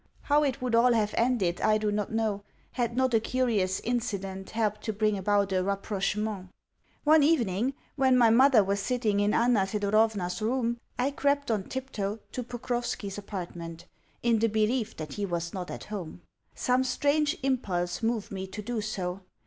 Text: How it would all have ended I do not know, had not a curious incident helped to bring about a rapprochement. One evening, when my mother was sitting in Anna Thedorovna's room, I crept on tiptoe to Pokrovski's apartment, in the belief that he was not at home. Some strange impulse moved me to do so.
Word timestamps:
How 0.23 0.41
it 0.41 0.63
would 0.63 0.73
all 0.73 0.93
have 0.93 1.13
ended 1.15 1.61
I 1.61 1.77
do 1.77 1.91
not 1.91 2.11
know, 2.11 2.41
had 2.71 2.97
not 2.97 3.13
a 3.13 3.19
curious 3.19 3.79
incident 3.81 4.49
helped 4.49 4.81
to 4.85 4.93
bring 4.93 5.15
about 5.15 5.53
a 5.53 5.61
rapprochement. 5.63 6.49
One 7.03 7.21
evening, 7.21 7.75
when 7.97 8.17
my 8.17 8.31
mother 8.31 8.63
was 8.63 8.79
sitting 8.79 9.19
in 9.19 9.35
Anna 9.35 9.67
Thedorovna's 9.67 10.41
room, 10.41 10.79
I 10.97 11.11
crept 11.11 11.51
on 11.51 11.65
tiptoe 11.65 12.17
to 12.31 12.41
Pokrovski's 12.43 13.19
apartment, 13.19 13.85
in 14.23 14.39
the 14.39 14.47
belief 14.49 14.97
that 14.97 15.13
he 15.13 15.25
was 15.27 15.53
not 15.53 15.69
at 15.69 15.83
home. 15.83 16.23
Some 16.55 16.83
strange 16.83 17.37
impulse 17.43 18.01
moved 18.01 18.31
me 18.31 18.47
to 18.47 18.61
do 18.63 18.81
so. 18.81 19.21